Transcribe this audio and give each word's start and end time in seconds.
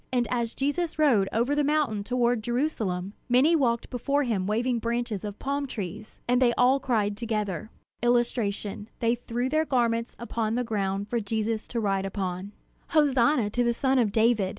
And 0.11 0.27
as 0.31 0.55
Jesus 0.55 0.97
rode 0.97 1.29
over 1.31 1.53
the 1.53 1.63
mountain 1.63 2.03
toward 2.03 2.41
Jerusalem, 2.41 3.13
many 3.29 3.55
walked 3.55 3.91
before 3.91 4.23
him 4.23 4.47
waving 4.47 4.79
branches 4.79 5.23
of 5.23 5.37
palm 5.37 5.67
trees. 5.67 6.21
And 6.27 6.41
they 6.41 6.53
all 6.53 6.79
cried 6.79 7.15
together: 7.15 7.69
[Illustration: 8.01 8.89
They 8.97 9.13
threw 9.13 9.47
their 9.47 9.63
garments 9.63 10.15
upon 10.17 10.55
the 10.55 10.63
ground 10.63 11.07
for 11.07 11.19
Jesus 11.19 11.67
to 11.67 11.79
ride 11.79 12.07
upon] 12.07 12.51
"Hosanna 12.87 13.51
to 13.51 13.63
the 13.63 13.75
son 13.75 13.99
of 13.99 14.11
David! 14.11 14.49